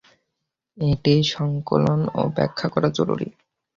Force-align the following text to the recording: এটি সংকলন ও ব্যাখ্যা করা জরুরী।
এটি 0.77 1.13
সংকলন 1.31 1.99
ও 2.15 2.21
ব্যাখ্যা 2.35 2.67
করা 2.69 2.89
জরুরী। 2.89 3.27